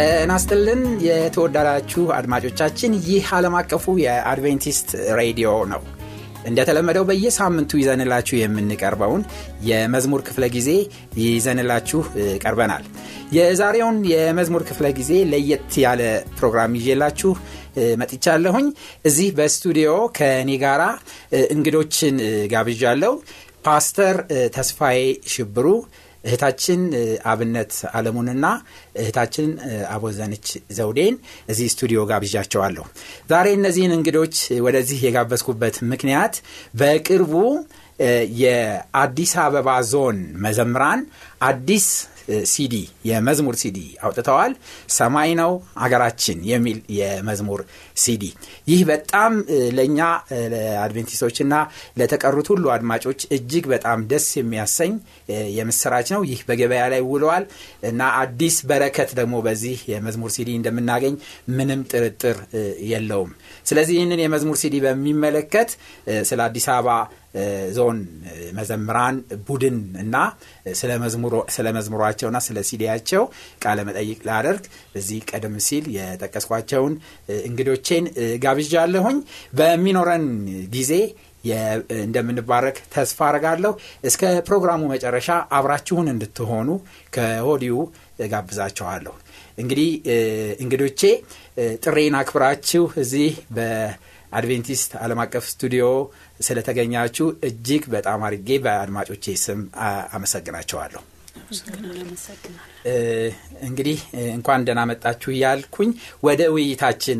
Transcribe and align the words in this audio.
ጤና 0.00 0.32
ይስጥልን 0.36 0.82
የተወዳዳችሁ 1.06 2.02
አድማጮቻችን፣ 2.16 2.92
ይህ 3.06 3.24
ዓለም 3.36 3.54
አቀፉ 3.58 3.84
የአድቬንቲስት 4.02 4.88
ሬዲዮ 5.18 5.48
ነው። 5.72 5.82
እንደተለመደው 6.50 7.04
በየሳምንቱ 7.08 7.80
ይዘንላችሁ 7.80 8.36
የምንቀርበውን 8.38 9.22
የመዝሙር 9.68 10.22
ክፍለ 10.28 10.44
ጊዜ 10.54 10.70
ይዘንላችሁ 11.24 12.00
ቀርበናል። 12.42 12.84
የዛሬውን 13.36 13.98
የመዝሙር 14.12 14.64
ክፍለ 14.70 14.88
ጊዜ 14.98 15.12
ለየት 15.32 15.74
ያለ 15.84 16.02
ፕሮግራም 16.38 16.78
ይዤላችሁ 16.80 17.32
መጥቻለሁኝ። 18.00 18.68
እዚህ 19.06 19.28
በስቱዲዮ 19.38 19.90
ከእኔ 20.18 20.50
ጋራ 20.64 20.84
እንግዶችን 21.50 22.16
ጋብዣለሁ። 22.52 23.14
ፓስተር 23.64 24.16
ተስፋዬ 24.54 25.00
ሽብሩ 25.30 25.66
እህታችን 26.24 26.80
አብነት 27.32 27.72
አለሙንና 27.92 28.46
እህታችን 29.02 29.48
አቦዘነች 29.94 30.46
ዘውዴን 30.78 31.14
እዚህ 31.48 31.68
ስቱዲዮ 31.74 32.00
ጋብዣቸዋለሁ። 32.10 32.84
ዛሬ 33.30 33.46
እነዚህን 33.58 33.94
እንግዶች 33.98 34.36
ወደዚህ 34.66 34.98
የጋበዝኩበት 35.06 35.78
ምክንያት 35.92 36.36
በቅርቡ 36.80 37.34
የአዲስ 38.42 39.32
አበባ 39.42 39.70
ዞን 39.88 40.18
መዘምራን 40.44 41.00
አዲስ 41.48 41.86
ሲዲ 42.50 42.74
የመዝሙር 43.08 43.56
ሲዲ 43.60 43.78
አውጥተዋል። 44.02 44.52
ሰማይ 44.96 45.30
ነው 45.40 45.52
አገራችን 45.84 46.38
የሚል 46.50 46.78
የመዝሙር 46.98 47.60
ሲዲ። 47.96 48.24
ይህ 48.70 48.80
በጣም 48.90 49.32
ለእኛ 49.76 49.98
ለአድቬንቲስቶችና 50.54 51.54
ለተቀሩት 52.00 52.48
ሁሉ 52.52 52.64
አድማጮች 52.74 53.20
እጅግ 53.36 53.64
በጣም 53.72 53.98
ደስ 54.10 54.28
የሚያሰኝ 54.38 54.92
የምስራች 55.56 56.08
ነው። 56.14 56.22
ይህ 56.30 56.40
በገበያ 56.48 56.84
ላይ 56.92 57.02
ውለዋል 57.10 57.44
እና 57.90 58.02
አዲስ 58.20 58.58
በረከት 58.70 59.10
ደግሞ 59.18 59.34
በዚህ 59.46 59.78
የመዝሙር 59.92 60.32
ሲዲ 60.32 60.50
እንደምናገኝ 60.58 61.14
ምንም 61.52 61.82
ጥርጥር 61.92 62.38
የለውም። 62.90 63.32
ስለዚህ 63.70 63.94
ይህንን 63.98 64.20
የመዝሙር 64.22 64.58
ሲዲ 64.62 64.76
በሚመለከት 64.84 65.70
ስለ 66.28 66.40
አዲስ 66.46 66.66
አበባ 66.74 66.88
ዞን 67.76 67.98
መዘምራን 68.56 69.16
ቡድን 69.48 69.76
እና 70.02 70.16
ስለ 71.54 71.66
መዝሙሯቸውና 71.76 72.38
ስለ 72.46 72.58
ሲዲያቸው 72.68 73.24
ቃለ 73.64 73.78
መጠይቅ 73.88 74.20
ላደርግ 74.28 74.64
እዚህ 75.00 75.20
ቀደም 75.30 75.56
ሲል 75.66 75.84
የጠቀስኳቸውን 75.96 76.94
እንግዶቼን 77.46 78.06
ጋብዣለሁኝ። 78.44 79.18
በሚኖረን 79.60 80.26
ጊዜ 80.74 80.92
እንደምንባረክ 82.00 82.78
ተስፋ 82.94 83.18
አረጋለሁ። 83.28 83.72
እስከ 84.04 84.22
ፕሮግራሙ 84.48 84.80
መጨረሻ 84.90 85.28
አብራችሁን 85.58 86.08
እንድትሆኑ 86.12 86.68
ከሆዲሁ 87.14 87.76
ጋብዛችኋለሁ። 88.32 89.14
እንግዲህ 89.58 89.90
እንግዶቼ 90.60 91.02
ጥሬን 91.84 92.16
አክብራችሁ 92.20 92.84
እዚህ 93.02 93.30
በአድቬንቲስት 93.56 94.90
ዓለም 95.02 95.22
አቀፍ 95.24 95.46
ስቱዲዮ 95.50 95.86
ስለተገኛችሁ 96.40 97.28
እጅግ 97.48 97.84
በጣም 97.94 98.20
አድርጌ 98.28 98.58
በአድማጮቼ 98.66 99.34
ስም 99.44 99.62
አመሰግናቸዋለሁ። 100.12 101.02
እንግዲህ 103.68 103.98
እንኳን 104.34 104.64
ደህና 104.66 104.80
መጣችሁ 104.90 105.30
እያልኩኝ 105.32 105.90
ወደ 106.22 106.42
ውይይታችን 106.54 107.18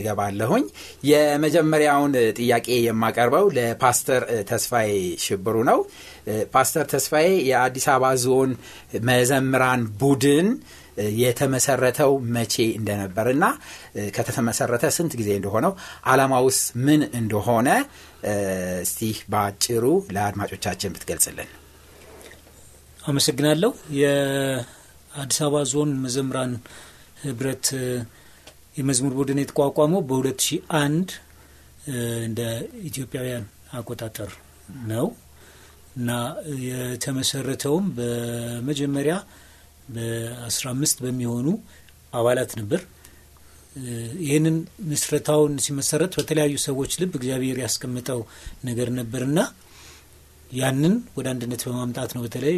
እገባለሁኝ። 0.00 0.64
የመጀመሪያውን 1.10 2.12
ጥያቄ 2.38 2.68
የማቀርበው 2.86 3.46
ለፓስተር 3.56 4.22
ተስፋዬ 4.50 4.92
ሽብሩ 5.24 5.56
ነው። 5.70 5.80
ፓስተር 6.54 6.84
ተስፋዬ 6.92 7.28
የአዲስ 7.50 7.86
አበባ 7.92 8.12
ዞን 8.24 8.52
መዘምራን 9.08 9.82
ቡድን 10.02 10.48
የተመሰረተው 11.20 12.12
መቼ 12.34 12.54
እንደነበርና 12.78 13.44
ከተመሰረተ 14.16 14.84
ስንት 14.96 15.12
ጊዜ 15.20 15.30
እንደሆነው 15.38 15.72
ዓላማውስ 16.12 16.58
ምን 16.86 17.02
እንደሆነ 17.20 17.68
እስቲ 18.84 19.00
በአጭሩ 19.32 19.84
ለአድማጮቻችን 20.16 20.94
ብትገልጽልን። 20.94 21.50
አመሰግናለሁ። 23.06 23.70
የአዲስ 24.00 25.40
አበባ 25.44 25.62
ዞን 25.70 25.92
መዘምራን 26.02 26.52
ህብረት 27.22 27.66
የመዝሙር 28.78 29.14
ቡድን 29.18 29.40
የተቋቋመው 29.42 30.02
በ2001 30.08 31.14
እንደ 32.24 32.40
ኢትዮጵያውያን 32.88 33.44
አቆጣጠር 33.72 34.30
ነው 34.90 35.06
እና 35.96 36.10
የተመሰረተውም 36.66 37.86
በመጀመሪያ 37.96 39.14
በ15 39.94 41.04
በሚሆኑ 41.04 41.46
አባላት 42.12 42.52
ነበር። 42.60 42.80
ይህንን 44.24 44.56
ምስረታውን 44.90 45.52
ሲመሰረት 45.64 46.12
በተለያዩ 46.18 46.54
ሰዎች 46.64 46.92
ልብ 47.00 47.12
እግዚአብሔር 47.18 47.58
ያስቀምጠው 47.62 48.20
ነገር 48.68 48.88
ነበርና 48.96 49.38
ያንን 50.50 50.94
ወደ 51.16 51.26
አንድነት 51.32 51.62
በማምጣት 51.66 52.10
ነው። 52.16 52.22
በተለይ 52.24 52.56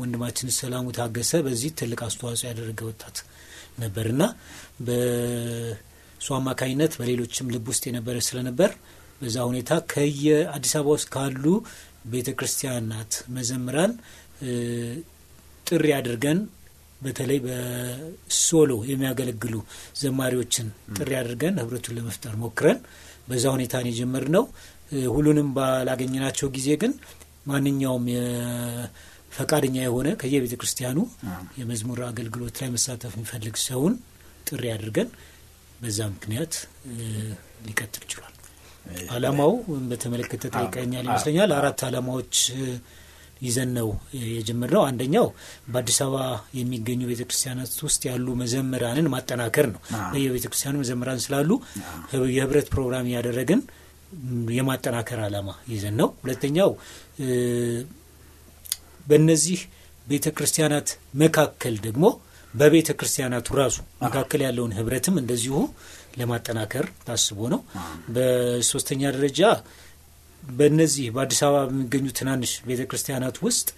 ወንድማችን 0.00 0.48
ሰላሙ 0.56 0.86
ታገሰ 0.96 1.32
በዚህ 1.46 1.70
ትልቅ 1.80 2.00
አስተዋጽኦ 2.06 2.46
ያደረገ 2.50 2.80
ወጣት 2.88 3.18
ነበርና 3.78 4.22
በእሱ 4.86 6.28
አማካኝነት 6.38 6.92
በሌሎችም 7.00 7.50
ልብ 7.54 7.66
ውስጥ 7.72 7.84
የነበረ 7.90 8.16
ስለነበር 8.28 8.70
በዛ 9.20 9.36
ሁኔታ 9.50 9.72
ከየአዲስ 9.92 10.72
አበባ 10.78 10.94
ውስጥ 10.96 11.08
ካሉ 11.14 11.44
ቤተ 12.12 12.28
ክርስቲያናት 12.38 13.12
መዘምራን 13.36 13.92
ጥሪ 15.66 15.86
አድርገን 15.96 16.38
በተለይ 17.00 17.38
በሶሎ 17.44 18.72
የሚያገለግሉ 18.90 19.54
ዘማሪዎችን 20.00 20.68
ጥሪ 20.96 21.10
አድርገን 21.18 21.54
ህብረቱን 21.62 21.96
ለመፍጠር 21.98 22.34
ሞክረን 22.42 22.78
በዛ 23.28 23.44
ሁኔታ 23.56 23.74
ነው 23.82 23.90
የጀመርነው። 23.92 24.44
ሁሉንም 25.10 25.48
ባላገኘናቸው 25.56 26.48
ጊዜ 26.56 26.68
ግን 26.82 26.92
ማንኛውም 27.46 28.04
ፈቃደኛ 29.32 29.76
የሆነ 29.84 30.08
ከየቤተ 30.20 30.54
ክርስቲያኑ 30.60 30.98
የመዝሙር 31.58 32.00
አገልግሎት 32.08 32.56
ላይ 32.60 32.68
መሳተፍ 32.74 33.12
የሚፈልግ 33.16 33.56
ሰውን 33.64 33.94
ጥሪ 34.48 34.64
አድርገን 34.74 35.08
በዛ 35.80 35.98
ምክንያት 36.12 36.54
ሊቀጥል 37.66 38.04
ችሏል። 38.12 38.32
አላማው 39.10 39.52
በተመለከተ 39.90 40.44
ጠይቀኛል 40.56 41.04
ይመስለኛል። 41.08 41.52
አራት 41.58 41.80
አላማዎች 41.88 42.36
ይዘን 43.40 43.70
ነው 43.76 43.88
የጀመርነው። 44.30 44.82
አንደኛው 44.86 45.26
በአዲስ 45.68 45.98
አበባ 46.04 46.18
የሚገኙ 46.58 47.00
ቤተ 47.10 47.22
ክርስቲያናት 47.28 47.72
ውስጥ 47.86 48.02
ያሉ 48.10 48.26
መዘምራንን 48.40 49.08
ማጠናከር 49.14 49.66
ነው። 49.72 49.80
በየቤተ 50.12 50.44
ክርስቲያኑ 50.46 50.76
መዘምራን 50.82 51.20
ስላሉ 51.24 51.50
የህብረት 52.30 52.68
ፕሮግራም 52.74 53.08
እያደረግን 53.10 53.62
የማጠናከር 54.56 55.20
አላማ 55.24 55.48
ይዘን 55.70 55.96
ነው። 56.00 56.10
ሁለተኛው 56.22 56.70
በእነዚህ 59.06 59.58
ቤተ 60.06 60.26
ክርስቲያናት 60.36 60.88
መካከል 61.20 61.74
ደግሞ 61.86 62.04
በቤተ 62.54 62.90
ክርስቲያናቱ 62.98 63.48
ራሱ 63.58 63.76
መካከል 64.02 64.40
ያለውን 64.44 64.74
ህብረትም 64.76 65.16
እንደዚሁ 65.22 65.56
ለማጠናከር 66.18 66.86
ታስቦ 67.06 67.48
ነው። 67.54 67.60
በሶስተኛ 68.14 69.02
ደረጃ 69.16 69.40
በእነዚህ 70.46 71.06
በአዲስ 71.14 71.40
አበባ 71.46 71.62
በሚገኙ 71.68 72.06
ትናንሽ 72.18 72.52
ቤተ 72.68 72.82
ክርስቲያናት 72.90 73.36
ውስጥ 73.46 73.68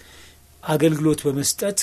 አገልግሎት 0.63 1.21
በመስጠት 1.27 1.79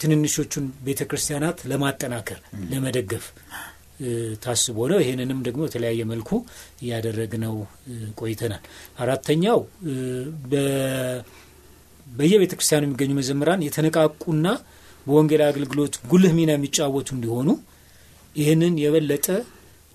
ትንንሾቹን 0.00 0.66
ቤተ 0.86 1.00
ክርስቲያናት 1.10 1.58
ለማጠናከር 1.70 2.38
ለመደገፍ 2.70 3.24
ታስቦ 4.44 4.78
ነው። 4.90 4.98
ይህንንም 5.02 5.40
ደግሞ 5.46 5.60
በተለያየ 5.66 6.02
መልኩ 6.12 6.30
እያደረግነው 6.82 7.54
ቆይተናል። 8.20 8.62
አራተኛው 8.98 9.58
በየቤተ 12.06 12.52
ክርስቲያኑ 12.56 12.82
የሚገኙ 12.86 13.12
መዘምራን 13.18 13.60
የተነቃቁና 13.66 14.46
በወንጌል 15.06 15.42
አገልግሎት 15.48 15.94
ጉልህ 16.10 16.32
ሚና 16.38 16.50
የሚጫወቱ 16.56 17.08
እንዲሆኑ 17.16 17.48
ይህንን 18.36 18.74
የበለጠ 18.82 19.26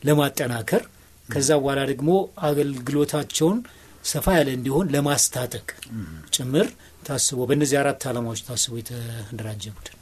ለማጠናከር 0.04 0.84
ከዛ 1.30 1.50
በኋላ 1.62 1.80
ደግሞ 1.92 2.10
አገልግሎታቸውን 2.48 3.58
ሰፋ 4.08 4.26
ያለ 4.38 4.50
እንዲሆን 4.58 4.92
ለማስታጠቅ 4.96 5.68
ጭምር 6.36 6.68
ታስቦ 7.08 7.40
በእነዚህ 7.50 7.78
አራት 7.82 8.04
ዓላማዎች 8.10 8.42
ታስቦ 8.48 8.74
የተደራጀ 8.80 9.64
ቡድን 9.78 9.97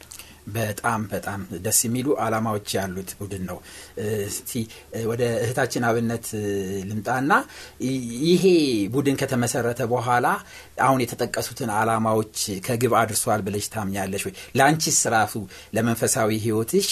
በጣም 0.46 1.00
በጣም 1.10 1.40
ደስ 1.64 1.78
የሚሉ 1.86 2.08
አላማዎች 2.24 2.68
ያሉት 2.76 3.10
ቡድን 3.18 3.42
ነው። 3.48 3.58
ወደ 5.10 5.22
እህታችን 5.44 5.86
አብነት 5.88 6.26
ልምጣና 6.90 7.32
ይሄ 8.26 8.44
ቡድን 8.94 9.18
ከተመሰረተ 9.20 9.80
በኋላ 9.92 10.26
አሁን 10.86 11.02
የተጠቀሱትን 11.04 11.70
አላማዎች 11.78 12.36
ከግብ 12.66 12.94
አድርሷል 13.00 13.42
ብለሽ 13.46 13.66
ታምኛለሽ 13.74 14.22
ወይ? 14.28 14.34
ለአንቺስ 14.58 15.00
ራሱ 15.16 15.34
ለመንፈሳዊ 15.76 16.30
ሕይወትሽ 16.44 16.88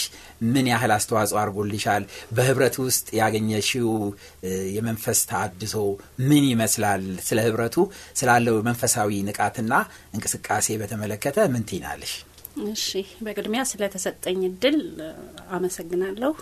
ምን 0.52 0.66
ያህል 0.72 0.92
አስተዋጽኦ 0.96 1.38
አድርጎልሻል? 1.42 2.04
በህብረቱ 2.36 2.76
ውስጥ 2.88 3.08
ያገኘሽው 3.20 3.90
የመንፈስ 4.76 5.20
ታድሶ 5.30 5.76
ምን 6.28 6.44
ይመስላል? 6.52 7.04
ስለ 7.28 7.38
ህብረቱ 7.46 7.76
ስላለው 8.20 8.56
መንፈሳዊ 8.68 9.10
ንቃትና 9.28 9.72
እንቅስቃሴ 10.14 10.66
በተመለከተ 10.82 11.38
ምን 11.54 11.64
ትይናለሽ? 11.70 12.14
እሺ 12.68 12.88
በቅድሚያ 13.24 13.62
ስለተሰጠኝ 13.70 14.40
እድል 14.48 14.76
አመሰግናለሁ። 15.50 16.32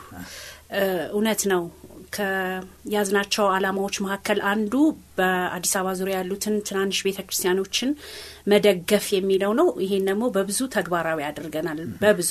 እውነት 1.12 1.42
ነው 1.52 1.62
ከያዝናቸው 2.16 3.44
አላማዎች 3.54 3.96
መካከል 4.04 4.38
አንዱ 4.50 4.72
በአዲስ 5.18 5.72
አበባ 5.78 5.92
ዙሪያ 6.00 6.16
ያሉትን 6.18 6.56
ትናንሽ 6.68 6.98
ቤተ 7.06 7.18
ክርስቲያኖችን 7.22 7.90
መደገፍ 8.52 9.06
የሚለው 9.16 9.52
ነው። 9.60 9.68
ይሄን 9.84 10.04
ደግሞ 10.10 10.24
በብዙ 10.34 10.60
ተግባራዊ 10.76 11.20
አድርገናል። 11.28 11.80
በብዙ 12.02 12.30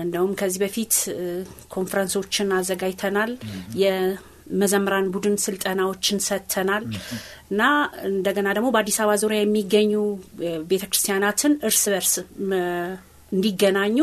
እንደውም 0.00 0.32
ከዚህ 0.40 0.60
በፊት 0.64 0.94
ኮንፈረንሶችን 1.76 2.54
አዘጋጅተናል። 2.58 3.32
የመዘምራን 4.48 5.10
ቡድን 5.14 5.36
ስልጠናዎችን 5.44 6.18
ሰጥተናል 6.26 6.84
እና 7.50 7.62
እንደገና 8.10 8.48
ደግሞ 8.56 8.68
በአዲስ 8.74 8.98
አበባ 9.02 9.16
ዙሪያ 9.22 9.40
የሚገኙ 9.42 9.92
ቤተ 10.70 10.82
ክርስቲያናትን 10.90 11.54
እርስ 11.68 11.82
በርስ 11.92 12.14
እንዲገናኙ 13.32 13.98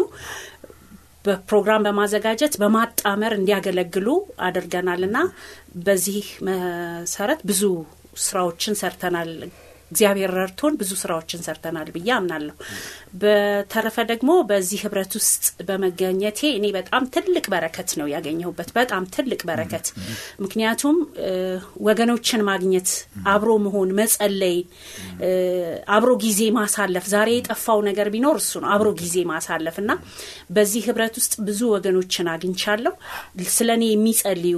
በፕሮግራም 1.26 1.86
በማዘጋጀት 1.86 2.54
በማጣመር 2.62 3.34
እንዲያገለግሉ 3.38 4.08
አድርገናል 4.48 5.04
እና 5.08 5.18
በዚህ 5.86 6.26
መሰረት 6.48 7.42
ብዙ 7.50 7.62
ስራዎችን 8.24 8.80
ሰርተናል። 8.82 9.32
እግዚአብሔር 9.94 10.32
ረድቶን 10.38 10.74
ብዙ 10.80 10.92
ስራዎችን 11.02 11.44
ሰርተናል 11.46 11.90
ብዬ 11.96 12.10
አምናለሁ። 12.18 12.56
በተረፈ 13.22 13.98
ደግሞ 14.12 14.32
በዚህ 14.50 14.80
ህብረት 14.86 15.12
ውስጥ 15.20 15.34
በመገኘቴ 15.68 16.40
እኔ 16.58 16.66
በጣም 16.78 17.04
ትልቅ 17.16 17.46
በረከት 17.54 17.90
ነው 18.00 18.08
ያገኘሁበት፣ 18.14 18.70
በጣም 18.78 19.04
ትልቅ 19.16 19.42
በረከት። 19.50 19.88
ምክንያቱም 20.44 20.98
ወገኖችን 21.88 22.44
ማግኘት፣ 22.50 22.90
አብሮ 23.34 23.52
መሆን፣ 23.66 23.92
መጸለይ፣ 24.00 24.58
አብሮ 25.96 26.12
ጊዜ 26.26 26.42
ማሳለፍ። 26.58 27.06
ዛሬ 27.14 27.30
የጠፋው 27.38 27.80
ነገር 27.90 28.10
ቢኖር 28.14 28.38
እሱ 28.42 28.54
ነው፣ 28.64 28.70
አብሮ 28.76 28.90
ጊዜ 29.02 29.16
ማሳለፍ 29.32 29.78
እና 29.84 29.92
በዚህ 30.56 30.82
ህብረት 30.88 31.16
ውስጥ 31.22 31.34
ብዙ 31.48 31.62
ወገኖችን 31.76 32.30
አግኝቻለሁ። 32.34 32.94
ስለ 33.54 33.70
እኔ 33.78 33.86
የሚጸልዩ 33.92 34.58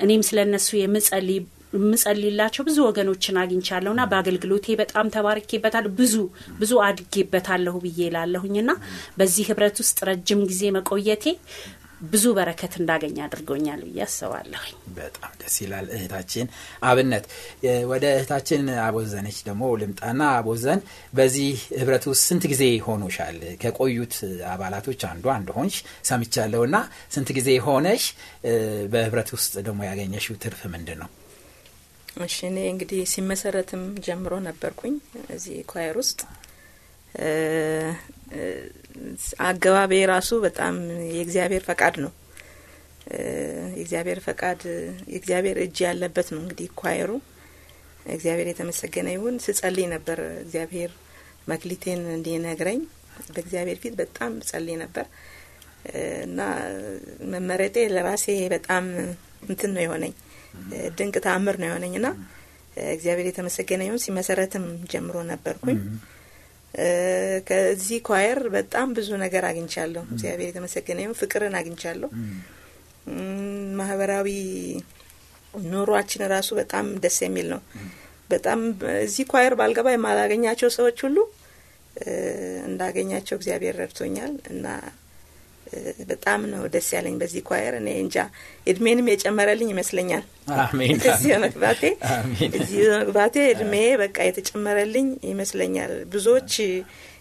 እኔም 0.00 0.22
ስለ 0.28 0.38
እነሱ 0.46 0.68
የምጸልይ 0.78 1.38
የምጸልላቸው 1.78 2.66
ብዙ 2.68 2.78
ወገኖችን 2.88 3.40
አግኝቻለሁና 3.42 4.02
በአገልግሎቴ 4.10 4.76
በጣም 4.80 5.12
ተባርኬበታለሁ። 5.16 5.92
ብዙ 6.00 6.14
ብዙ 6.60 6.72
አድጌበታለሁ 6.86 7.74
ብዬ 7.84 8.10
ላለሁኝና 8.16 8.70
በዚህ 9.18 9.46
ህብረት 9.50 9.78
ውስጥ 9.82 9.98
ረጅም 10.10 10.42
ጊዜ 10.50 10.62
መቆየቴ 10.76 11.26
ብዙ 12.04 12.24
በረከት 12.36 12.72
እንዳገኝ 12.78 13.16
አድርጎኛል 13.24 13.80
ብዬ 13.86 14.00
አስባለሁኝ። 14.06 14.72
በጣም 14.96 15.32
ደስ 15.40 15.54
ይላል። 15.62 15.86
እህታችን 15.96 16.46
አብነት 16.88 17.24
ወደ 17.92 18.04
እህታችን 18.16 18.62
አቦዘነች 18.84 19.38
ደግሞ 19.48 19.62
ልምጣና 19.80 20.22
አቦዘን 20.36 20.80
በዚህ 21.14 21.48
ህብረት 21.80 22.06
ውስጥ 22.10 22.22
ስንት 22.28 22.46
ጊዜ 22.52 22.62
ሆኖሻል? 22.86 23.38
ከቆዩት 23.62 24.16
አባላቶች 24.52 25.02
አንዷ 25.10 25.26
እንደሆንሽ 25.40 25.78
ሰምቻለሁና 26.10 26.76
ስንት 27.14 27.30
ጊዜ 27.38 27.50
ሆነሽ? 27.66 28.04
በህብረት 28.92 29.30
ውስጥ 29.36 29.54
ደግሞ 29.66 29.80
ያገኘሽው 29.90 30.36
ትርፍ 30.44 30.62
ምንድን 30.74 31.00
ነው? 31.02 31.10
እሺ 32.16 32.36
እኔ 32.48 32.58
እንግዲህ 32.70 33.00
ሲመሰረትም 33.12 33.82
ጀምሮ 34.04 34.34
ነበርኩኝ 34.46 34.94
እዚህ 35.34 35.56
ኳየር 35.70 35.96
ውስጥ 36.00 36.20
አገባቤ 39.46 39.92
ራሱ 40.10 40.30
በጣም 40.44 40.74
የእግዚአብሔር 41.12 41.64
ፈቃድ 41.68 41.94
ነው። 42.04 42.12
የእግዚአብሔር 43.74 44.20
ፈቃድ 44.26 44.60
የእግዚአብሔር 45.12 45.58
እጅ 45.64 45.78
ያለበት 45.86 46.28
ነው። 46.34 46.40
እንግዲህ 46.44 46.68
ኳየሩ 46.80 47.10
እግዚአብሔር 48.08 48.48
የተመሰገነ 48.50 49.08
ይሁን። 49.14 49.36
ስጸልይ 49.46 49.86
ነበር 49.94 50.18
እግዚአብሔር 50.42 50.90
መክሊቴን 51.48 52.02
እንዲነግረኝ 52.14 52.80
በእግዚአብሔር 53.28 53.78
ፊት 53.82 53.94
በጣም 54.00 54.32
ጸልይ 54.48 54.76
ነበር 54.82 55.06
እና 56.26 56.40
መመረጤ 57.32 57.76
ለራሴ 57.92 58.24
በጣም 58.54 58.84
እንትን 59.48 59.70
ነው 59.74 59.82
የሆነኝ 59.84 60.14
ድንቅ 60.98 61.14
ተአምር 61.24 61.56
ነው 61.60 61.68
የሆነኝ 61.68 61.94
ና 61.98 62.08
እግዚአብሔር 62.92 63.26
የተመሰገነ 63.28 63.82
ይሁን። 63.86 64.00
ሲመሰረትም 64.04 64.64
ጀምሮ 64.90 65.16
ነበርኩኝ። 65.30 65.78
ከዚህ 67.48 67.98
ኳየር 68.08 68.40
በጣም 68.54 68.88
ብዙ 68.96 69.08
ነገር 69.22 69.44
አግኝቻለሁ። 69.50 70.02
እግዚአብሔር 70.12 70.48
የተመሰገነ 70.50 70.98
ይሁን። 71.04 71.16
ፍቅርን 71.20 71.54
አግኝቻለሁ። 71.60 72.10
ማህበራዊ 73.78 74.28
ኑሯችን 75.68 76.22
ራሱ 76.32 76.48
በጣም 76.58 76.86
ደስ 77.02 77.18
የሚል 77.24 77.46
ነው። 77.54 77.60
በጣም 78.30 78.60
እዚህ 79.02 79.24
ኳየር 79.30 79.54
ባልገባ 79.58 79.88
የማላገኛቸው 79.92 80.70
ሰዎች 80.76 80.98
ሁሉ 81.06 81.18
እንዳገኛቸው 82.68 83.36
እግዚአብሔር 83.38 83.74
ረድቶኛል 83.80 84.32
እና 84.50 84.66
በጣም 86.10 86.40
ነው 86.50 86.62
ደስ 86.74 86.88
ያለኝ 86.94 87.14
በዚህ 87.20 87.42
ኳየር። 87.48 87.74
እኔ 87.78 87.88
እንጃ 88.02 88.16
እድሜንም 88.66 89.08
የጨመረልኝ 89.12 89.68
ይመስለኛል። 89.74 90.24
እዚህ 91.10 91.32
መግባቴ 91.44 91.82
እዚህ 92.58 92.82
መግባቴ 92.96 93.36
እድሜ 93.52 93.74
በቃ 94.02 94.16
የተጨመረልኝ 94.28 95.08
ይመስለኛል። 95.30 95.94
ብዙዎች 96.12 96.52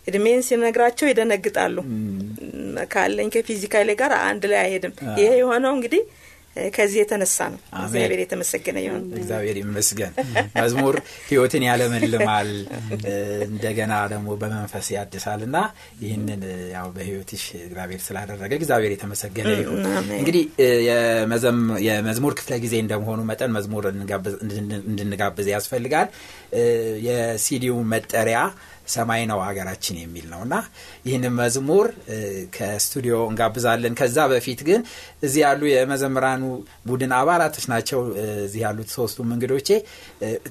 እድሜን 0.08 0.42
ሲነግራቸው 0.48 1.08
ይደነግጣሉ። 1.10 1.78
ካለኝ 2.92 3.30
ከፊዚካሌ 3.36 3.90
ጋር 4.02 4.14
አንድ 4.24 4.44
ላይ 4.52 4.60
አይሄድም። 4.64 4.94
ይሄ 5.20 5.30
የሆነው 5.40 5.74
እንግዲህ 5.78 6.04
ከዚህ 6.76 6.98
የተነሳ 7.02 7.38
ነው። 7.54 7.60
እግዚአብሔር 7.80 8.20
የተመሰገነ 8.22 8.78
ይሁን። 8.84 9.04
እግዚአብሔር 9.18 9.58
ይመስገን። 9.62 10.14
መዝሙር 10.58 10.96
ሕይወትን 11.30 11.64
ያለመልማል 11.68 12.50
እንደገና 13.48 13.94
ደግሞ 14.14 14.28
በመንፈስ 14.42 14.88
ያድሳል 14.96 15.42
እና 15.48 15.58
ይህንን 16.04 16.44
ያው 16.76 16.88
በሕይወትሽ 16.96 17.44
እግዚአብሔር 17.62 18.02
ስላደረገ 18.06 18.52
እግዚአብሔር 18.60 18.94
የተመሰገነ 18.96 19.50
ይሁን። 19.60 19.84
እንግዲህ 20.20 20.44
የመዝሙር 21.88 22.36
ክፍለ 22.40 22.54
ጊዜ 22.64 22.76
እንደመሆኑ 22.84 23.20
መጠን 23.30 23.54
መዝሙር 23.56 23.86
እንድንጋብዝ 24.88 25.50
ያስፈልጋል። 25.54 26.08
የሲዲው 27.08 27.78
መጠሪያ 27.92 28.40
ሰማይ 28.88 29.22
ነው 29.30 29.40
ሀገራችን 29.46 29.96
የሚል 30.02 30.26
ነው 30.32 30.42
እና 30.46 30.56
ይህንን 31.08 31.34
መዝሙር 31.40 31.88
ከስቱዲዮ 32.56 33.16
እንጋብዛለን። 33.30 33.96
ከዛ 34.00 34.18
በፊት 34.32 34.62
ግን 34.68 34.82
እዚህ 35.24 35.42
ያሉ 35.46 35.62
የመዘምራኑ 35.72 36.44
ቡድን 36.90 37.14
አባላቶች 37.20 37.66
ናቸው። 37.74 38.02
እዚህ 38.46 38.62
ያሉት 38.66 38.92
ሶስቱም 38.98 39.32
እንግዶቼ 39.36 39.70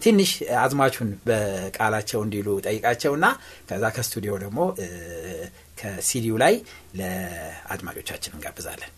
ትንሽ 0.04 0.32
አዝማቹን 0.62 1.10
በቃላቸው 1.28 2.20
እንዲሉ 2.26 2.48
ጠይቃቸውና 2.66 3.26
ከዛ 3.70 3.84
ከስቱዲዮ 3.96 4.34
ደግሞ 4.44 4.60
ከሲዲው 5.80 6.36
ላይ 6.42 6.54
ለአድማጮቻችን 7.00 8.36
እንጋብዛለን። 8.36 8.92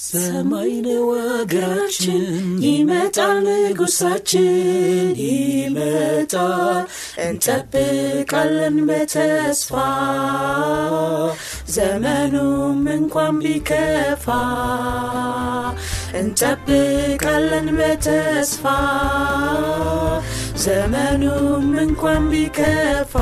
ሰማይ 0.00 0.70
ነው 0.84 1.06
አገራችን፣ 1.32 2.22
ይመጣል 2.64 3.46
ንጉሳችን፣ 3.46 4.46
ይመጣል 5.22 6.84
እንጠብቃለን 7.24 8.76
በተስፋ። 8.88 9.72
ዘመኑም 11.74 12.80
እንኳን 12.96 13.36
ቢከፋ 13.42 14.26
እንጠብቃለን 16.20 17.68
በተስፋ። 17.78 18.64
ዘመኑም 20.64 21.68
እንኳን 21.84 22.24
ቢከፋ 22.32 23.14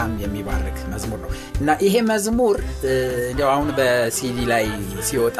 በጣም 0.00 0.12
የሚባርክ 0.22 0.76
መዝሙር 0.92 1.18
ነው 1.22 1.30
እና 1.60 1.70
ይሄ 1.84 1.94
መዝሙር 2.10 2.56
እንዲያው 3.24 3.50
አሁን 3.54 3.68
በሲዲ 3.78 4.38
ላይ 4.50 4.64
ሲወጣ 5.08 5.38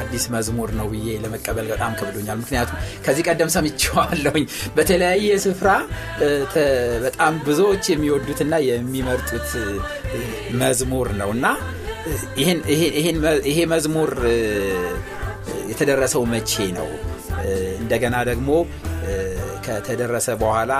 አዲስ 0.00 0.24
መዝሙር 0.34 0.70
ነው 0.78 0.86
ብዬ 0.92 1.16
ለመቀበል 1.24 1.66
በጣም 1.72 1.92
ከብዶኛል። 1.98 2.38
ምክንያቱም 2.42 2.76
ከዚህ 3.04 3.24
ቀደም 3.28 3.50
ሰምቼዋለሁኝ 3.56 4.44
በተለያየ 4.76 5.36
ስፍራ 5.44 5.68
በጣም 7.04 7.34
ብዙዎች 7.48 7.84
የሚወዱትና 7.92 8.62
የሚመርጡት 8.68 9.50
መዝሙር 10.62 11.10
ነው 11.20 11.32
እና 11.36 11.46
ይሄ 13.48 13.58
መዝሙር 13.74 14.12
የተደረሰው 15.72 16.24
መቼ 16.32 16.52
ነው? 16.78 16.88
እንደገና 17.82 18.16
ደግሞ 18.30 18.48
ከተደረሰ 19.64 20.28
በኋላ 20.42 20.72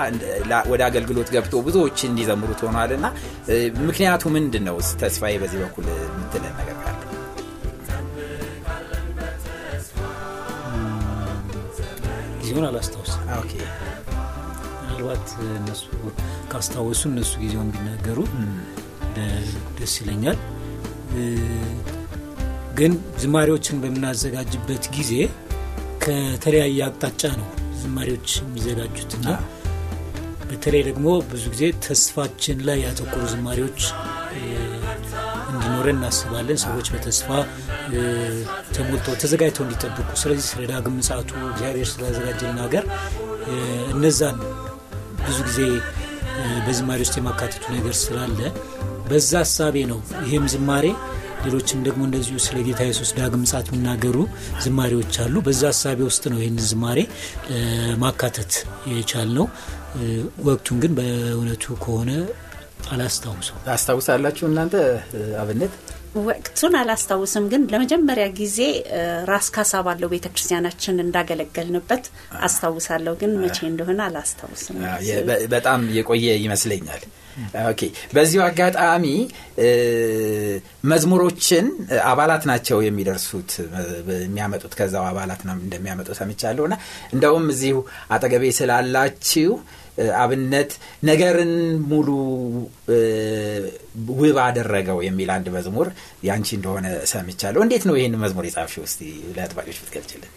ወደ 0.71 0.81
አገልግሎት 0.87 1.29
ገብቶ 1.35 1.53
ብዙዎች 1.67 1.99
እንዲዘምሩት 2.09 2.61
ሆኗል 2.67 2.91
እና 2.97 3.05
ምክንያቱ 3.87 4.23
ምንድን 4.35 4.63
ነው? 4.69 4.77
ተስፋዬ 5.01 5.33
በዚህ 5.43 5.59
በኩል 5.63 5.85
የምትለን 5.95 6.53
ነገር 6.59 6.77
ካለ 6.79 6.97
ጊዜውን 12.41 12.65
አላስታውስም። 12.69 13.21
ምናልባት 14.81 15.27
እነሱ 15.57 15.83
ካስታወሱ 16.51 17.01
እነሱ 17.11 17.31
ጊዜውን 17.43 17.69
ቢናገሩ 17.75 18.19
ደስ 19.77 19.93
ይለኛል። 20.01 20.37
ግን 22.77 22.91
ዝማሬዎችን 23.21 23.79
በምናዘጋጅበት 23.83 24.83
ጊዜ 24.95 25.13
ከተለያየ 26.03 26.79
አቅጣጫ 26.85 27.23
ነው 27.39 27.47
ዝማሬዎች 27.81 28.29
የሚዘጋጁትና 28.41 29.27
በተለይ 30.49 30.81
ደግሞ 30.87 31.07
ብዙ 31.29 31.43
ጊዜ 31.53 31.65
ተስፋችን 31.85 32.57
ላይ 32.67 32.79
ያተኮሩ 32.85 33.23
ዝማሬዎች 33.33 33.81
እንዲኖረን 35.51 35.97
እናስባለን። 35.97 36.59
ሰዎች 36.63 36.87
በተስፋ 36.93 37.27
ተሞልተው 38.75 39.15
ተዘጋጅተው 39.21 39.63
እንዲጠብቁ። 39.65 40.09
ስለዚህ 40.21 40.45
ስለ 40.49 40.61
ዳግም 40.71 40.95
ምጽአቱ 40.99 41.29
እግዚአብሔር 41.49 41.87
ስላዘጋጀልን 41.91 42.59
ሀገር 42.65 42.85
እነዛን 43.93 44.37
ብዙ 45.23 45.37
ጊዜ 45.47 45.59
በዝማሬ 46.65 46.99
ውስጥ 47.05 47.15
የማካተቱ 47.19 47.63
ነገር 47.75 47.95
ስላለ 48.01 48.39
በዛ 49.09 49.31
ሀሳቤ 49.43 49.77
ነው 49.91 49.99
ይህም 50.25 50.45
ዝማሬ 50.53 50.85
ሌሎችም 51.43 51.79
ደግሞ 51.85 52.01
እንደዚሁ 52.07 52.35
ስለ 52.45 52.57
ጌታ 52.65 52.81
የሱስ 52.87 53.11
ዳግም 53.17 53.41
ምጽአት 53.43 53.67
የሚናገሩ 53.69 54.17
ዝማሬዎች 54.63 55.15
አሉ። 55.23 55.35
በዛ 55.47 55.61
ሀሳቤ 55.71 55.99
ውስጥ 56.09 56.23
ነው 56.31 56.39
ይህን 56.41 56.57
ዝማሬ 56.67 56.99
ማካተት 58.03 58.51
የቻል 58.93 59.29
ነው። 59.37 59.45
ወቅቱን 60.47 60.77
ግን 60.83 60.91
በእውነቱ 60.99 61.63
ከሆነ 61.83 62.11
አላስታውሰው። 62.91 63.57
ታስታውሳላችሁ 63.65 64.45
እናንተ 64.49 64.75
አብነት? 65.41 65.73
ወቅቱን 66.19 66.73
አላስታውስም፣ 66.79 67.43
ግን 67.51 67.61
ለመጀመሪያ 67.71 68.25
ጊዜ 68.39 68.57
ራስ 69.29 69.47
ካሳ 69.55 69.81
ባለው 69.85 70.09
ቤተ 70.13 70.27
ክርስቲያናችን 70.33 71.01
እንዳገለገልንበት 71.03 72.05
አስታውሳለሁ። 72.41 73.13
ግን 73.21 73.33
መቼ 73.43 73.57
እንደሆነ 73.69 73.99
አላስታውስም። 74.07 74.77
በጣም 75.53 75.81
የቆየ 75.97 76.27
ይመስለኛል። 76.43 77.03
Okay 77.65 77.81
በዚሁ 78.13 78.39
አጋጣሚ 78.45 79.05
መዝሙሮችን 80.91 81.65
አባላት 82.05 82.43
ናቸው 82.49 82.77
የሚደርሱት 82.85 83.51
የሚያመጡት 84.19 84.73
ከዛው 84.79 85.05
አባላት 85.09 85.41
እንደሚያመጡ 85.57 86.09
ሰምቻለሁ 86.19 86.65
እና 86.69 86.77
እንደውም 87.13 87.45
እዚሁ 87.53 87.77
አጠገቤ 88.11 88.43
ስላላችሁ 88.59 89.53
አብነት 90.19 90.71
ነገርን 91.03 91.53
ሙሉ 91.89 92.07
ውብ 94.19 94.37
አደረገው 94.45 94.99
የሚል 95.05 95.31
አንድ 95.35 95.47
መዝሙር 95.55 95.87
ያንቺ 96.27 96.49
እንደሆነ 96.57 96.85
ሰምቻለሁ። 97.11 97.61
እንዴት 97.65 97.83
ነው 97.89 97.97
ይህን 97.99 98.15
መዝሙር 98.23 98.45
የጻፍሽው? 98.47 98.85
እስቲ 98.89 99.01
ለአድማጮች 99.35 99.79
ብትገልጭልን። 99.81 100.31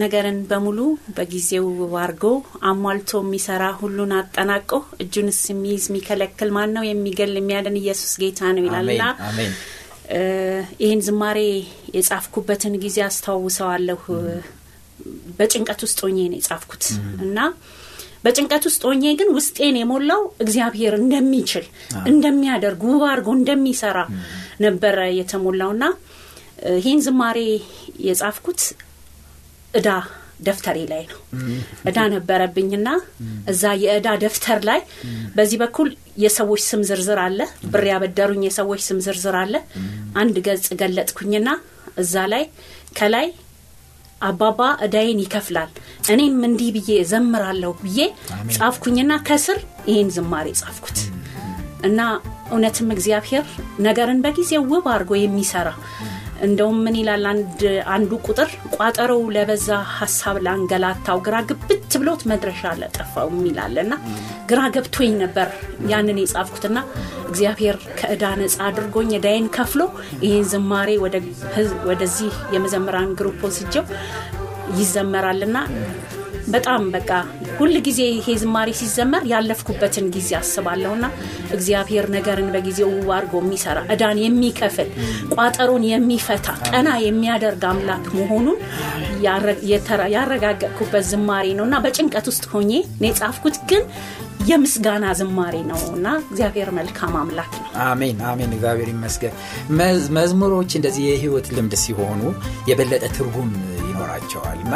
ነገርን 0.00 0.36
በሙሉ 0.50 0.80
በጊዜው 1.16 1.64
አርጎ 2.02 2.24
አሟልቶ 2.68 3.20
የሚሰራ 3.24 3.64
ሁሉን 3.80 4.12
አጠናቆ 4.18 4.70
እጁንስ 5.04 5.40
የሚይዝ 5.50 5.84
የሚከለክል 5.90 6.50
ማን 6.56 6.70
ነው? 6.76 6.84
የሚገል 6.88 7.32
የሚያድን 7.38 7.78
ኢየሱስ 7.82 8.12
ጌታ 8.22 8.40
ነው 8.56 8.64
ይላልና 8.66 9.04
ይህን 10.82 11.00
ዝማሬ 11.06 11.38
የጻፍኩበትን 11.96 12.74
ጊዜ 12.82 12.98
አስታውሰዋለሁ። 13.06 14.00
በጭንቀት 15.38 15.80
ውስጥ 15.84 15.98
ሆኜ 16.04 16.18
ነው 16.32 16.38
የጻፍኩት። 16.38 16.84
እና 17.24 17.38
በጭንቀት 18.24 18.64
ውስጥ 18.68 18.82
ሆኜ 18.88 19.04
ግን 19.20 19.28
ውስጤን 19.36 19.76
የሞላው 19.78 20.22
እግዚአብሔር 20.44 20.94
እንደሚችል 21.00 21.64
እንደሚያደርግ 22.10 22.80
ውብ 22.88 23.02
አድርጎ 23.08 23.28
እንደሚሰራ 23.38 23.98
ነበረ 24.66 24.98
የተሞላውና 25.18 25.84
ይህን 26.78 27.00
ዝማሬ 27.06 27.38
የጻፍኩት 28.06 28.60
እዳ 29.74 29.88
ደፍተሬ 30.46 30.78
ላይ 30.90 31.02
ነው። 31.10 31.18
እዳ 31.88 31.98
ነበረብኝና 32.14 32.88
እዛ 33.52 33.72
የእዳ 33.82 34.08
ደፍተር 34.22 34.60
ላይ 34.68 34.80
በዚህ 35.36 35.58
በኩል 35.62 35.88
የሰዎች 36.22 36.62
ስም 36.68 36.80
ዝርዝር 36.88 37.18
አለ፣ 37.24 37.38
ብር 37.72 37.84
ያበደሩኝ 37.90 38.42
የሰዎች 38.46 38.80
ስም 38.88 38.98
ዝርዝር 39.06 39.36
አለ። 39.42 39.54
አንድ 40.22 40.38
ገጽ 40.46 40.66
ገለጥኩኝና 40.80 41.48
እዛ 42.02 42.24
ላይ 42.32 42.44
ከላይ 42.98 43.26
አባባ 44.22 44.60
እዳይን 44.84 45.22
ይከፍላል። 45.22 45.70
እኔም 46.12 46.38
እንዲህ 46.48 46.70
ብዬ 46.76 46.90
ዘምራለሁ 47.10 47.72
ብዬ 47.82 47.98
ጻፍኩኝና 48.56 49.12
ከስር 49.28 49.58
ይህን 49.88 50.10
ዝማሬ 50.16 50.48
ጻፍኩት። 50.60 50.98
እና 51.88 52.00
እውነትም 52.52 52.90
እግዚአብሔር 52.94 53.44
ነገርን 53.86 54.20
በጊዜ 54.24 54.52
ውብ 54.70 54.86
አድርጎ 54.92 55.12
የሚሰራ 55.18 55.68
እንደውም 56.42 56.78
ምን 56.84 56.94
ይላል? 57.00 57.24
አንዱ 57.94 58.10
ቁጥር 58.26 58.48
ቋጠሮው 58.76 59.22
ለበዛ 59.34 59.68
ሀሳብ 59.96 60.36
ላንገላታው 60.46 61.18
ግራ 61.26 61.36
ግብት 61.50 61.70
ብሎት 62.02 62.22
መድረሻ 62.30 62.72
ለጠፋው 62.80 63.28
የሚላል 63.32 63.76
እና 63.84 63.94
ግራ 64.50 64.60
ገብቶኝ 64.76 65.12
ነበር 65.22 65.48
ያንን 65.92 66.20
የጻፍኩትና 66.22 66.78
እግዚአብሔር 67.28 67.76
ከእዳ 68.00 68.24
ነጻ 68.40 68.56
አድርጎኝ 68.68 69.10
እዳይን 69.18 69.46
ከፍሎ 69.56 69.82
ይህን 70.24 70.46
ዝማሬ 70.52 70.90
ወደዚህ 71.90 72.32
የመዘምራን 72.56 73.12
ግሩፕ 73.20 73.40
ወስጀው 73.48 73.86
ይዘመራልና 74.80 75.56
በጣም 76.52 76.82
በቃ 76.94 77.10
ሁል 77.58 77.74
ጊዜ 77.86 78.00
ይሄ 78.10 78.28
ዝማሬ 78.40 78.70
ሲዘመር 78.78 79.22
ያለፍኩበትን 79.32 80.06
ጊዜ 80.14 80.30
አስባለሁና 80.38 81.04
እግዚአብሔር 81.56 82.06
ነገርን 82.14 82.48
በጊዜው 82.54 82.90
ውብ 82.94 83.10
አድርጎ 83.16 83.34
የሚሰራ 83.42 83.78
እዳን 83.94 84.20
የሚከፍል 84.22 84.88
ቋጠሮን 85.36 85.84
የሚፈታ 85.90 86.48
ቀና 86.70 86.88
የሚያደርግ 87.06 87.64
አምላክ 87.70 88.06
መሆኑን 88.18 88.58
ያረጋገጥኩበት 90.14 91.06
ዝማሬ 91.10 91.46
ነው 91.58 91.66
እና 91.68 91.78
በጭንቀት 91.84 92.28
ውስጥ 92.32 92.44
ሆኜ 92.52 92.70
ነው 92.96 93.08
የጻፍኩት 93.08 93.58
ግን 93.70 93.84
የምስጋና 94.48 95.06
ዝማሬ 95.18 95.56
ነው 95.68 95.80
እና 95.96 96.06
እግዚአብሔር 96.22 96.68
መልካም 96.78 97.12
አምላክ 97.20 97.52
ነው። 97.58 97.68
አሜን 97.84 98.16
አሜን። 98.30 98.54
እግዚአብሔር 98.56 98.88
ይመስገን። 98.92 99.34
መዝሙሮች 100.16 100.70
እንደዚህ 100.78 101.04
የህይወት 101.08 101.48
ልምድ 101.56 101.74
ሲሆኑ 101.82 102.22
የበለጠ 102.70 103.04
ትርጉም 103.16 103.50
ይኖራቸዋል 103.84 104.58
እና 104.66 104.74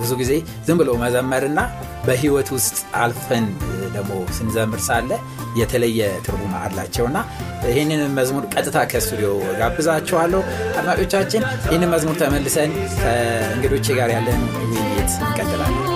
ብዙ 0.00 0.12
ጊዜ 0.20 0.32
ዝም 0.66 0.78
ብሎ 0.80 0.90
መዘመርና 1.02 1.60
በህይወት 2.06 2.48
ውስጥ 2.56 2.78
አልፈን 3.02 3.46
ደግሞ 3.94 4.12
ስንዘምር 4.36 4.80
ሳለ 4.86 5.10
የተለየ 5.60 6.00
ትርጉም 6.26 6.52
አላቸውና 6.60 7.18
ይህንን 7.68 8.02
መዝሙር 8.18 8.44
ቀጥታ 8.54 8.78
ከስቱዲዮ 8.92 9.30
ጋብዛችኋለሁ። 9.60 10.42
አድማጮቻችን 10.78 11.42
ይህንን 11.66 11.92
መዝሙር 11.94 12.18
ተመልሰን 12.22 12.72
ከእንግዶቼ 12.96 13.88
ጋር 14.00 14.12
ያለን 14.16 14.42
ውይይት 14.60 15.12
እንቀጥላለን። 15.20 15.86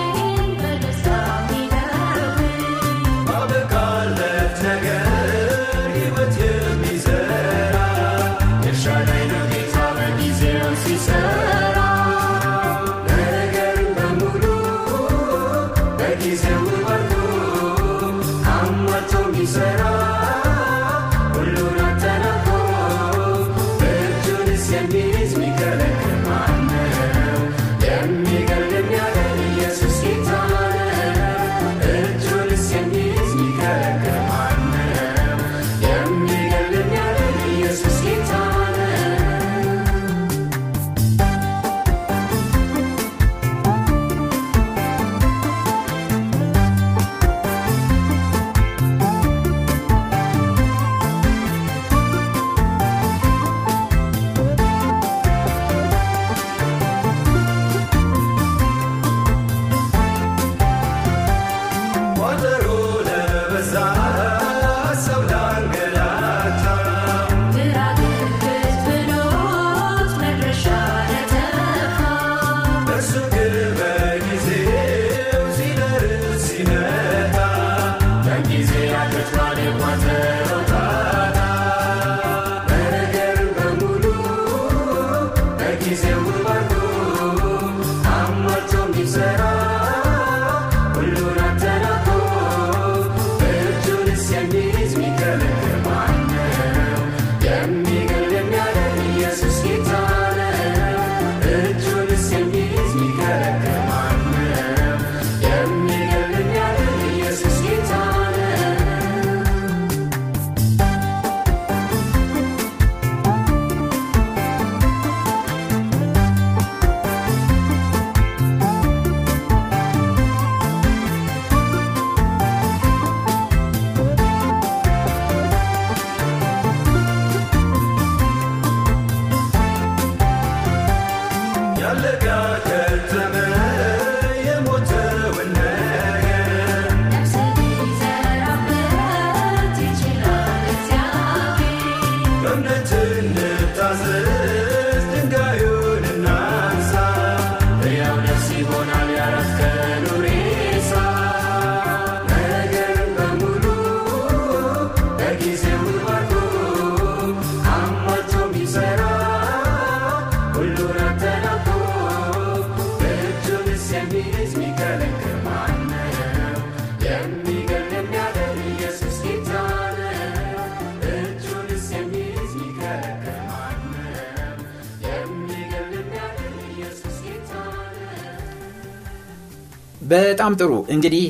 በጣም 180.05 180.53
ጥሩ። 180.59 180.71
እንግዲህ 180.95 181.25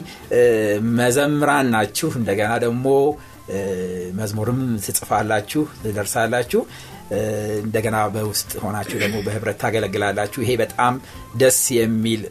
መዘምራን 0.98 1.70
ናችሁ። 1.76 2.10
እንደገና 2.20 2.52
ደግሞ 2.66 2.86
መዝሙርም 4.20 4.62
ትጽፋላችሁ 4.86 5.64
ትደርሳላችሁ። 5.82 6.62
እንደገና 7.64 7.98
በውስጥ 8.14 8.52
ሆናችሁ 8.64 8.98
ደግሞ 9.04 9.18
በህብረት 9.26 9.58
ታገለግላላችሁ። 9.64 10.40
ይሄ 10.44 10.52
በጣም 10.62 10.94
ደስ 11.38 11.60
የሚል 11.78 12.22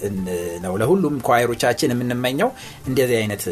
ነው። 0.64 0.72
ለሁሉም 0.80 1.16
ኳይሮቻችን 1.28 1.92
የምንመኘው 1.94 2.50
እንደዚህ 2.88 3.16
አይነት 3.20 3.44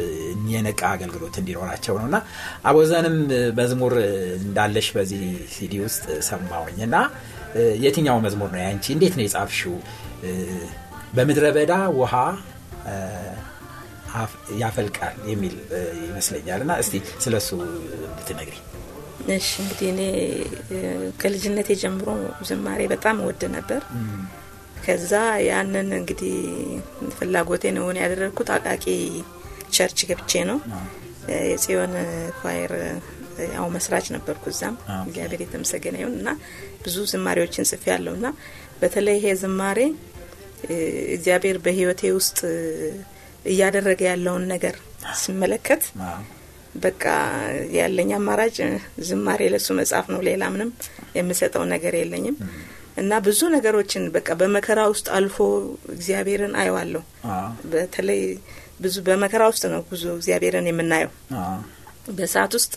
የነቃ 0.53 0.83
አገልግሎት 0.95 1.37
እንዲኖራቸው 1.43 1.97
ነው። 2.01 2.07
እና 2.11 2.19
አቦዘንም 2.65 3.17
መዝሙር 3.61 3.95
እንዳለሽ 4.41 4.89
በዚህ 4.97 5.23
ሲዲ 5.55 5.75
ውስጥ 5.85 6.05
ሰማውኝ 6.31 6.81
እና 6.89 6.97
የትኛው 7.83 8.19
መዝሙር 8.27 8.51
ነው 8.55 8.63
ያንቺ? 8.63 8.85
እንዴት 8.97 9.15
ነው 9.19 9.25
የጻፍሽው? 9.27 9.75
በምድረ 11.17 11.47
በዳ 11.57 11.73
ውሃ 11.99 12.15
ያፈልቃል 14.63 15.17
የሚል 15.31 15.55
ይመስለኛል። 16.03 16.61
እና 16.65 16.73
እስቲ 16.83 16.95
ስለሱ 17.25 17.49
እንድትነግሪ 18.07 18.57
እሺ 19.35 19.49
እንግዲህ 19.63 19.89
እኔ 19.93 20.01
ከልጅነቴ 21.21 21.71
ጀምሮ 21.83 22.09
ዝማሬ 22.49 22.81
በጣም 22.93 23.17
ወድ 23.27 23.43
ነበር። 23.57 23.83
ከዛ 24.85 25.13
ያንን 25.49 25.89
እንግዲህ 25.99 26.37
ፍላጎቴን 27.19 27.77
እውን 27.83 27.99
ያደረግኩት 28.03 28.49
አቃቂ 28.55 28.85
church 29.77 30.01
ገብቼ 30.09 30.33
ነው። 30.51 30.59
የጽዮን 31.49 31.93
choir 32.41 32.73
ያው 33.53 33.67
መስራች 33.75 34.07
ነበርኩ 34.15 34.45
እዛም። 34.53 34.75
እግዚአብሔር 35.07 35.41
የተመሰገነ 35.45 35.97
ይሁን። 36.03 36.17
እና 36.21 36.31
ብዙ 36.83 36.97
ዝማሬዎችን 37.13 37.69
ጽፌ 37.71 37.85
ያለው 37.93 38.15
እና 38.19 38.27
በተለይ 38.81 39.17
ይሄ 39.19 39.35
ዝማሬ 39.43 39.79
እግዚአብሔር 41.15 41.57
በህይወቴ 41.65 42.03
ውስጥ 42.17 42.39
እያደረገ 43.53 44.01
ያለውን 44.11 44.45
ነገር 44.53 44.75
ስመለከት 45.23 45.83
በቃ 46.77 47.05
ያለኝ 47.77 48.11
አማራጭ 48.19 48.57
ዝማሬ 49.09 49.41
ለሱ 49.55 49.69
መጽሐፍ 49.81 50.07
ነው። 50.13 50.21
ሌላ 50.29 50.43
ምንም 50.55 50.71
የምሰጠው 51.19 51.65
ነገር 51.73 51.95
የለኝም። 51.99 52.37
እና 52.97 53.19
ብዙ 53.27 53.41
ነገሮችን 53.55 54.05
በቃ 54.15 54.29
በመከራ 54.41 54.81
ውስጥ 54.93 55.07
አልፎ 55.17 55.37
እግዚአብሔርን 55.95 56.55
አየዋለሁ። 56.63 57.03
በተለይ 57.73 58.23
ብዙ 58.81 58.97
በመከራ 59.07 59.43
ውስጥ 59.53 59.65
ነው 59.73 59.83
ብዙ 59.91 60.05
እግዚአብሔርን 60.17 60.69
የምናየው። 60.71 61.13
በሰዓት 62.17 62.53
ውስጥ 62.59 62.73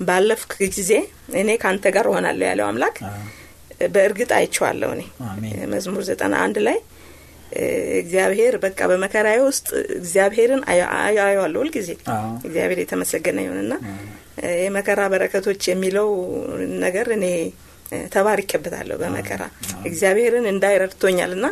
ባለፍክ 0.00 0.52
ጊዜ 0.74 0.92
እኔ 1.40 1.50
ከአንተ 1.62 1.86
ጋር 1.96 2.06
እሆናለሁ 2.10 2.44
ያለው 2.50 2.66
አምላክ 2.70 2.96
በእርግጥ 3.94 4.30
አይቼዋለሁ 4.38 4.90
እኔ። 4.96 5.02
መዝሙር 5.72 6.02
ዘጠና 6.10 6.34
አንድ 6.44 6.58
ላይ 6.66 6.78
እግዚአብሔር 8.00 8.54
በቃ 8.62 8.78
በመከራዬ 8.90 9.38
ውስጥ 9.46 9.66
እግዚአብሔርን 9.98 10.62
አየዋለሁ 11.22 11.58
ሁልጊዜ። 11.62 11.90
እግዚአብሔር 12.44 12.78
የተመሰገነ 12.82 13.38
ይሁንና 13.44 13.74
የመከራ 14.62 15.02
በረከቶች 15.12 15.62
የሚለው 15.70 16.08
ነገር 16.82 17.08
እኔ 17.16 17.26
ተባርኬበታለሁ 18.12 18.96
በመከራ 19.02 19.42
እግዚአብሔርን 19.84 20.46
እንዳይረድቶኛል 20.52 21.32
ና 21.38 21.48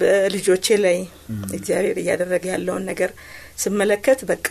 በልጆቼ 0.00 0.66
ላይ 0.84 0.98
እግዚአብሔር 1.54 1.96
እያደረገ 2.02 2.44
ያለውን 2.52 2.84
ነገር 2.90 3.10
ስመለከት 3.58 4.20
በቃ 4.30 4.48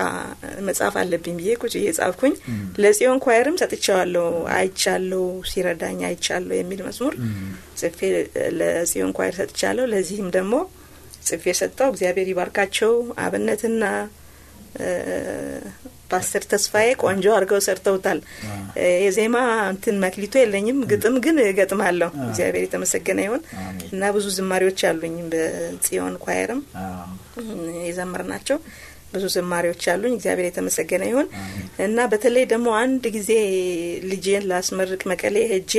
መጽሐፍ 0.68 0.96
አለብኝ 1.02 1.36
ብዬ 1.40 1.52
ቁጭ 1.62 1.74
እየጻፍኩኝ 1.80 2.34
ለጽዮን 2.84 3.20
ኳየርም 3.26 3.60
ሰጥቼዋለሁ 3.62 4.26
አይቻለሁ 4.56 5.22
ሲረዳኝ 5.52 6.00
አይቻለሁ 6.10 6.56
የሚል 6.58 6.82
መዝሙር 6.88 7.16
ጽፌ 7.82 8.00
ለጽዮን 8.60 9.14
ኳየር 9.18 9.36
ሰጥቻለሁ። 9.42 9.86
ለዚህም 9.94 10.30
ደግሞ 10.38 10.56
ጽፌ 11.28 11.44
ሰጠው 11.60 11.90
እግዚአብሔር 11.94 12.30
ይባርካቸው 12.32 12.92
አብነትና 13.24 13.84
ፓስተር 16.12 16.44
ተስፋዬ 16.52 16.88
ቆንጆ 17.02 17.26
አድርገው 17.36 17.60
ሰርተውታል። 17.66 18.20
የዜማ 19.04 19.38
እንትን 19.72 19.96
መክሊቶ 20.04 20.34
የለኝም 20.42 20.80
ግጥም 20.92 21.16
ግን 21.26 21.38
እገጥማለሁ። 21.44 22.10
እግዚአብሔር 22.28 22.64
የተመሰገነ 22.66 23.20
ይሁን። 23.26 23.42
እና 23.88 24.12
ብዙ 24.16 24.26
ዝማሪዎች 24.38 24.82
አሉኝ 24.90 25.16
በጽዮን 25.32 26.16
ኳየርም 26.26 26.62
የዘምር 27.88 28.24
ናቸው 28.32 28.60
ብዙ 29.16 29.26
ዝማሪዎች 29.36 29.84
አሉኝ። 29.92 30.14
እግዚአብሔር 30.18 30.48
የተመሰገነ 30.48 31.04
ይሁን። 31.10 31.28
እና 31.86 31.98
በተለይ 32.12 32.46
ደግሞ 32.52 32.68
አንድ 32.82 33.04
ጊዜ 33.16 33.32
ልጄን 34.12 34.46
ላስመርቅ 34.52 35.02
መቀሌ 35.12 35.36
ሄጄ 35.52 35.74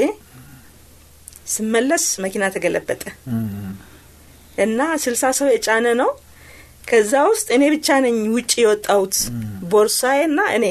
ስመለስ 1.48 2.04
መኪና 2.24 2.44
ተገለበጠ። 2.54 3.02
እና 4.58 4.80
ስልሳ 5.02 5.24
ሰው 5.38 5.48
የጫነ 5.52 5.86
ነው። 6.00 6.10
ከዛ 6.88 7.12
ውስጥ 7.28 7.46
እኔ 7.54 7.64
ብቻ 7.74 7.88
ነኝ 8.04 8.16
ውጭ 8.34 8.52
የወጣሁት። 8.60 9.14
ቦርሳዬ 9.70 10.18
እና 10.28 10.40
እኔ 10.56 10.66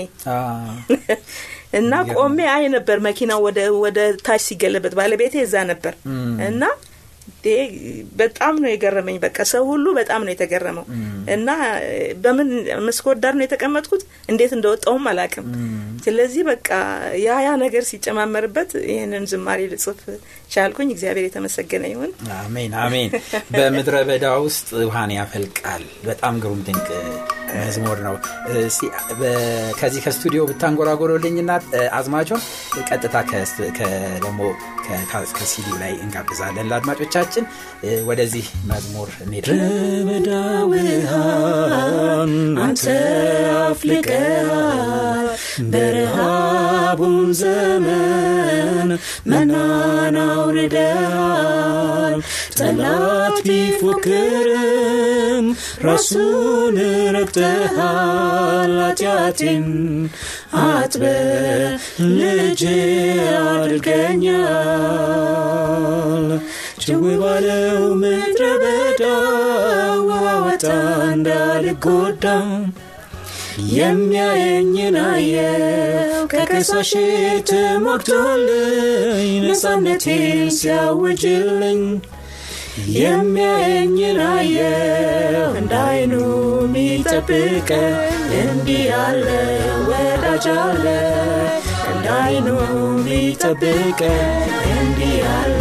እና 1.73 1.93
ቆሜ 2.13 2.37
አይ 2.51 2.65
ነበር 2.75 2.97
መኪናው 3.07 3.39
ወደ 3.45 3.59
ወደ 3.81 3.97
ታች 4.25 4.41
ሲገለበት 4.45 4.93
ባለቤቴ 4.99 5.35
እዛ 5.45 5.63
ነበር። 5.71 5.93
እና 6.47 6.61
በጣም 8.19 8.53
ነው 8.61 8.69
የገረመኝ። 8.71 9.17
በቃ 9.23 9.37
ሰው 9.51 9.63
ሁሉ 9.71 9.85
በጣም 9.97 10.21
ነው 10.25 10.31
የተገረመው። 10.33 10.85
እና 11.35 11.49
በምን 12.23 12.49
መስኮት 12.85 13.17
ዳር 13.23 13.33
ነው 13.37 13.45
የተቀመጥኩት? 13.45 14.03
እንዴት 14.29 14.51
እንደወጣውም 14.57 15.05
አላቅም 15.11 15.47
ስለዚህ 16.05 16.41
በቃ 16.49 16.69
ያ 17.21 17.37
ያ 17.43 17.51
ነገር 17.61 17.83
ሲጨማመርበት 17.89 18.71
ይህንን 18.89 19.23
ዝማሬ 19.31 19.61
ልጽፍ 19.71 20.01
ቻልኩኝ። 20.49 20.89
እግዚአብሔር 20.93 21.25
የተመሰገነ 21.27 21.83
ይሁን። 21.91 22.11
አሜን 22.37 22.73
አሜን። 22.81 23.09
በምድረ 23.51 23.95
በዳ 24.09 24.25
ውስጥ 24.45 24.67
ውሃን 24.83 25.11
ያፈልቃል። 25.17 25.83
በጣም 26.05 26.33
ግሩም 26.43 26.61
ድንቅ 26.67 26.87
መዝሙር 27.57 27.99
ነው። 28.05 28.15
ከዚህ 29.79 30.01
ከስቱዲዮ 30.05 30.41
ብታንጎራጎረልኝና 30.49 31.51
አዝማቾን 31.97 32.41
ቀጥታ 32.89 33.15
ደግሞ 34.17 34.39
ከሲዲ 35.33 35.67
ላይ 35.81 35.93
እንጋብዛለን 36.01 36.69
ለአድማጮቻችን። 36.71 37.45
ወደዚህ 38.09 38.45
መዝሙር 38.71 39.09
ውሃን 40.71 42.33
አንተ 42.65 42.83
አፍልቀሃል 43.61 45.27
በረሃቡም 46.94 47.14
ዘመን 47.38 48.88
መናን 49.30 50.16
አውርደሃል 50.24 52.14
ጠላት 52.58 53.36
ቢፎክርም 53.46 55.46
ራሱን 55.86 56.76
ረግጠሃል 57.16 58.74
ኃጢአቴን 58.80 59.66
አጥበ 60.64 61.02
ልጅ 62.20 62.62
አድርገኛል 63.42 64.46
ጭው 66.84 67.02
ባለው 67.22 67.82
ምድረ 68.02 68.42
በዳ 68.62 69.02
ዋወጣ 70.10 70.64
እንዳልጎዳ 71.10 72.24
የሚያየኝን 73.75 74.97
አየው። 75.05 76.23
ከከሳሽ 76.33 76.91
ተሟግቶልኝ 77.49 79.29
ነጻነቴን 79.45 80.23
ሲያውጅልኝ 80.57 81.81
የሚያየኝን 82.97 84.19
አየው። 84.29 85.51
እንዳይኑ 85.61 86.13
ሚጠብቀ 86.73 87.69
እንዲህ 88.41 88.81
ያለ 88.91 89.27
ወዳጅ 89.89 90.47
አለ። 90.59 90.85
እንዳይኑ 91.93 92.47
ሚጠብቀ 93.05 94.01
እንዲህ 94.73 95.13
ያለ 95.21 95.54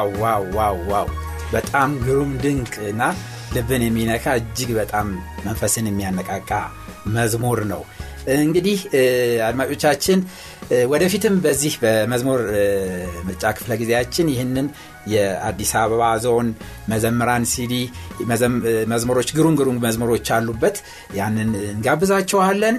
Wow 0.00 0.12
wow 0.18 0.44
wow 0.56 0.76
wow! 0.90 1.08
በጣም 1.52 1.90
ግሩም 2.04 2.32
ድንቅ 2.42 2.74
እና 2.90 3.02
ልብን 3.54 3.82
የሚነካ 3.84 4.34
እጅግ 4.40 4.70
በጣም 4.78 5.06
መንፈስን 5.46 5.88
የሚያነቃቃ 5.88 6.50
መዝሙር 7.14 7.60
ነው። 7.72 7.82
እንግዲህ 8.36 8.78
አድማጮቻችን 9.46 10.18
ወደፊትም 10.90 11.34
በዚህ 11.44 11.74
በመዝሙር 11.82 12.40
ምርጫ 13.26 13.44
ክፍለ 13.56 13.72
ጊዜያችን 13.80 14.26
ይህንን 14.32 14.66
የአዲስ 15.06 15.72
አበባ 15.80 16.02
ዞን 16.24 16.48
መዘምራን 16.90 17.44
ሲዲ 17.52 17.74
መዝሙሮች 18.92 19.28
ግሩም 19.36 19.54
ግሩም 19.60 19.78
መዝሙሮች 19.84 20.26
አሉበት። 20.36 20.76
ያንን 21.18 21.50
እንጋብዛቸዋለን 21.70 22.76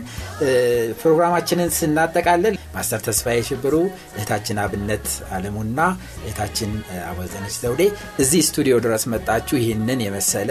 ፕሮግራማችንን 1.02 1.70
ስናጠቃልል 1.78 2.56
Master 2.76 3.02
ተስፋዬ 3.08 3.40
ሽብሩ 3.48 3.76
እህታችን 4.16 4.60
አብነት 4.64 5.08
አለሙና 5.36 5.80
እህታችን 6.22 6.72
አወዘነች 7.10 7.56
ዘውዴ 7.64 7.82
እዚህ 8.24 8.42
ስቱዲዮ 8.50 8.76
ድረስ 8.86 9.06
መጣችሁ 9.14 9.58
ይህንን 9.62 10.02
የመሰለ 10.06 10.50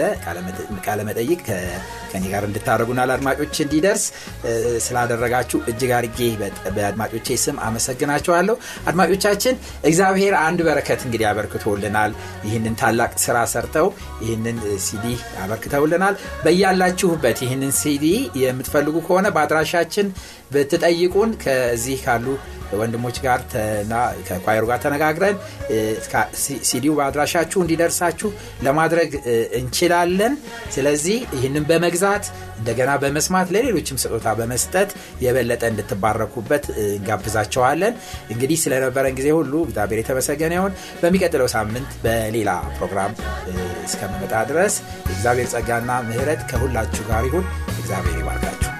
ቃለመጠይቅ 0.85 1.39
ከኔ 2.11 2.23
ጋር 2.33 2.43
እንድታደረጉና 2.47 3.01
ለአድማጮች 3.09 3.55
እንዲደርስ 3.65 4.03
ስላደረጋችሁ 4.85 5.59
እጅግ 5.71 5.91
አርጌ 5.97 6.19
በአድማጮቼ 6.75 7.37
ስም 7.43 7.57
አመሰግናችኋለሁ። 7.67 8.55
አድማጮቻችን 8.89 9.55
እግዚአብሔር 9.89 10.33
አንድ 10.41 10.59
በረከት 10.67 11.01
እንግዲህ 11.07 11.27
አበርክቶልናል 11.63 12.11
ይህንን 12.45 12.75
ታላቅ 12.81 13.11
ስራ 13.23 13.37
ሰርተው 13.53 13.87
ይህንን 14.23 14.57
ሲዲ 14.85 15.05
አበርክተውልናል። 15.43 16.15
በያላችሁበት 16.45 17.37
ይህንን 17.45 17.73
ሲዲ 17.81 18.05
የምትፈልጉ 18.43 18.95
ከሆነ 19.07 19.27
በአድራሻችን 19.35 20.07
ብትጠይቁን 20.53 21.29
ከዚህ 21.43 21.99
ካሉ 22.05 22.25
ወንድሞች 22.79 23.17
ጋር 23.23 23.39
ከኳየሩ 24.27 24.63
ጋር 24.69 24.79
ተነጋግረን 24.83 25.35
ሲዲው 26.69 26.93
በአድራሻችሁ 26.97 27.59
እንዲደርሳችሁ 27.63 28.29
ለማድረግ 28.67 29.09
እንችላለን። 29.59 30.33
ስለዚህ 30.75 31.17
ይህንን 31.35 31.65
በመግዛት 31.69 32.25
እንደገና 32.59 32.91
በመስማት 33.01 33.47
ለሌሎችም 33.53 33.99
ስጦታ 34.01 34.27
በመስጠት 34.39 34.89
የበለጠ 35.23 35.63
እንድትባረኩበት 35.71 36.65
እንጋብዛቸዋለን። 36.87 37.93
እንግዲህ 38.33 38.59
ስለነበረን 38.63 39.17
ጊዜ 39.19 39.29
ሁሉ 39.39 39.53
እግዚአብሔር 39.67 40.01
የተመሰገነ 40.01 40.53
ይሆን 40.59 40.73
በሚቀጥለው 41.01 41.49
ሳምንት 41.51 41.91
በሌላ 42.03 42.49
ፕሮግራም 42.77 43.13
እስከምመጣ 43.85 44.33
ድረስ 44.51 44.75
የእግዚአብሔር 45.03 45.49
ጸጋና 45.53 45.91
ምህረት 46.09 46.43
ከሁላችሁ 46.51 47.05
ጋር 47.11 47.25
ይሁን። 47.29 47.47
እግዚአብሔር 47.75 48.19
ይባርካችሁ 48.21 48.70